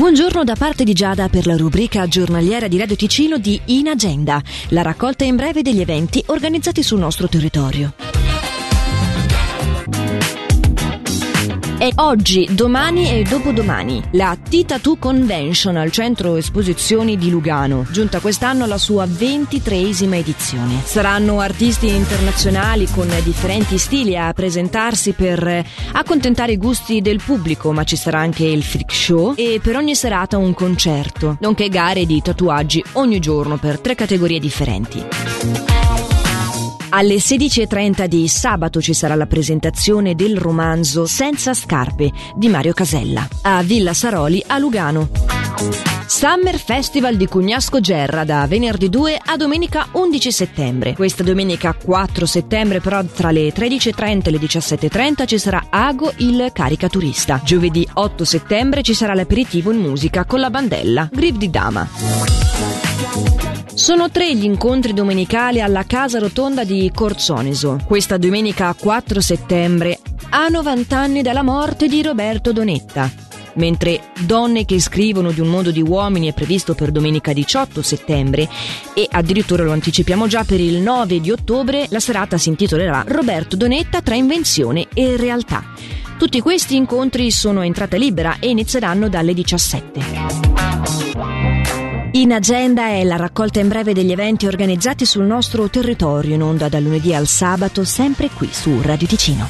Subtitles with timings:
[0.00, 4.40] Buongiorno da parte di Giada per la rubrica giornaliera di Radio Ticino di In Agenda,
[4.68, 8.19] la raccolta in breve degli eventi organizzati sul nostro territorio.
[11.80, 18.64] È oggi, domani e dopodomani la T-Tattoo Convention al centro esposizioni di Lugano, giunta quest'anno
[18.64, 20.82] alla sua ventitreesima edizione.
[20.84, 27.82] Saranno artisti internazionali con differenti stili a presentarsi per accontentare i gusti del pubblico, ma
[27.84, 32.20] ci sarà anche il freak show e per ogni serata un concerto, nonché gare di
[32.20, 35.79] tatuaggi ogni giorno per tre categorie differenti.
[36.92, 43.28] Alle 16.30 di sabato ci sarà la presentazione del romanzo Senza scarpe di Mario Casella
[43.42, 45.08] a Villa Saroli a Lugano.
[46.06, 50.94] Summer Festival di Cugnasco Gerra da venerdì 2 a domenica 11 settembre.
[50.94, 56.50] Questa domenica 4 settembre però tra le 13.30 e le 17.30 ci sarà Ago il
[56.52, 57.40] caricaturista.
[57.44, 63.49] Giovedì 8 settembre ci sarà l'aperitivo in musica con la bandella Grip di Dama.
[63.74, 67.78] Sono tre gli incontri domenicali alla Casa Rotonda di Corzoneso.
[67.86, 73.10] Questa domenica 4 settembre, a 90 anni dalla morte di Roberto Donetta.
[73.54, 78.48] Mentre Donne che scrivono di un mondo di uomini è previsto per domenica 18 settembre
[78.94, 83.56] e addirittura lo anticipiamo già per il 9 di ottobre, la serata si intitolerà Roberto
[83.56, 85.64] Donetta tra invenzione e realtà.
[86.18, 90.59] Tutti questi incontri sono entrata libera e inizieranno dalle 17.
[92.12, 96.68] In agenda è la raccolta in breve degli eventi organizzati sul nostro territorio in onda
[96.68, 99.48] dal lunedì al sabato, sempre qui su Radio Ticino.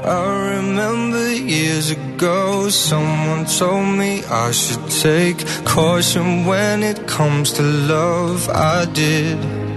[0.00, 7.62] I remember years ago someone told me I should take caution when it comes to
[7.62, 8.48] love.
[8.52, 9.67] I did.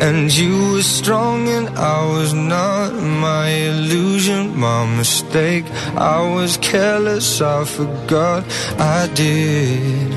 [0.00, 5.64] And you were strong and I was not my illusion, my mistake.
[5.96, 8.44] I was careless, I forgot
[8.78, 10.12] I did.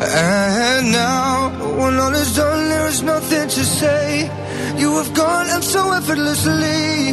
[0.00, 4.30] And now, when all is done, there is nothing to say.
[4.78, 7.08] You have gone and so effortlessly.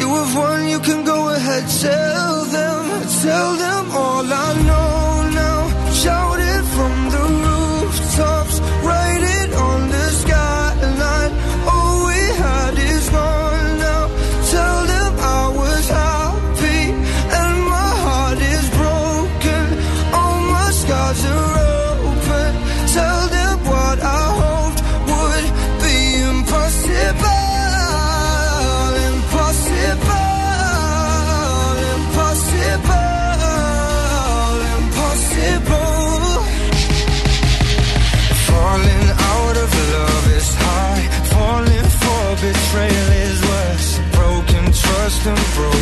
[0.00, 2.82] You have won, you can go ahead, tell them,
[3.22, 4.67] tell them all I know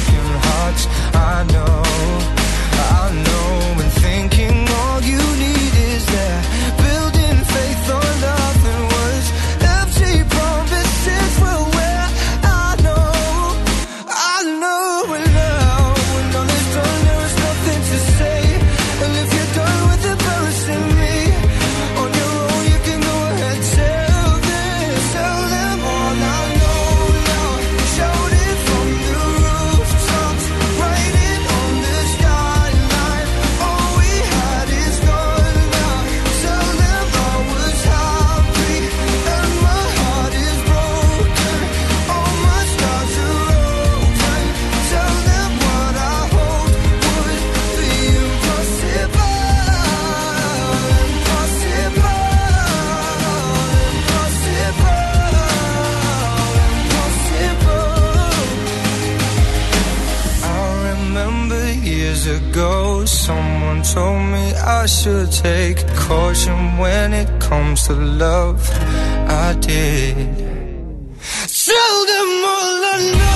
[0.07, 0.87] broken hearts.
[1.15, 2.36] I know,
[62.27, 68.69] ago, someone told me I should take caution when it comes to love.
[69.29, 70.17] I did.
[71.67, 73.36] Tell them all I know.